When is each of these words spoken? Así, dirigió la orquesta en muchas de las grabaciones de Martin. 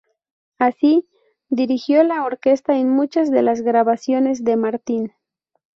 Así, 0.57 1.07
dirigió 1.49 2.01
la 2.03 2.25
orquesta 2.25 2.75
en 2.75 2.89
muchas 2.89 3.29
de 3.29 3.43
las 3.43 3.61
grabaciones 3.61 4.43
de 4.43 4.55
Martin. 4.57 5.13